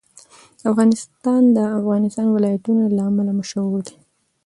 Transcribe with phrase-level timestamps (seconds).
[0.69, 3.97] افغانستان د د افغانستان ولايتونه له امله شهرت لري.